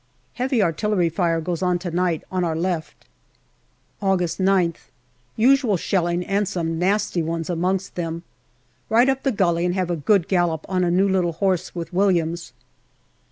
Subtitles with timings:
[0.33, 3.05] Heavy artillery fire goes on to night on our left.
[4.01, 4.89] AUGUST 189 August 9th.
[5.35, 8.23] Usual shelling, and some nasty ones amongst them.
[8.89, 11.93] Ride up the gully and have a good gallop on a new little horse with
[11.93, 12.51] Williams.